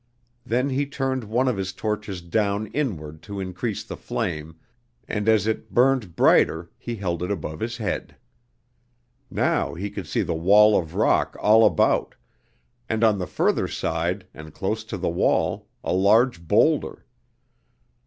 [0.43, 4.55] Then he turned one of his torches down inward to increase the flame,
[5.07, 8.15] and as it burned brighter he held it above his head.
[9.29, 12.15] Now he could see the wall of rock all about,
[12.89, 17.05] and on the further side and close to the wall, a large boulder.